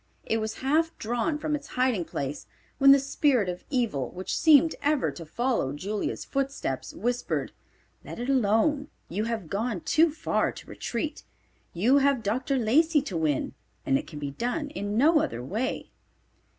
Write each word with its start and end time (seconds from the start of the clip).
It 0.25 0.39
was 0.39 0.55
half 0.65 0.97
drawn 0.97 1.37
from 1.37 1.55
its 1.55 1.67
hiding 1.77 2.05
place 2.05 2.47
when 2.79 2.91
the 2.91 2.97
spirit 2.97 3.47
of 3.47 3.63
evil 3.69 4.09
which 4.09 4.35
seemed 4.35 4.73
ever 4.81 5.11
to 5.11 5.27
follow 5.27 5.73
Julia's 5.73 6.25
footsteps 6.25 6.91
whispered, 6.91 7.51
"Let 8.03 8.17
it 8.17 8.27
alone. 8.27 8.87
You 9.09 9.25
have 9.25 9.47
gone 9.47 9.81
too 9.81 10.09
far 10.11 10.51
to 10.53 10.67
retreat. 10.67 11.21
You 11.75 11.99
have 11.99 12.23
Dr. 12.23 12.57
Lacey 12.57 13.03
to 13.03 13.15
win, 13.15 13.53
and 13.85 13.95
it 13.95 14.07
can 14.07 14.17
be 14.17 14.31
done 14.31 14.71
in 14.71 14.97
no 14.97 15.19
other 15.19 15.43
way." 15.43 15.91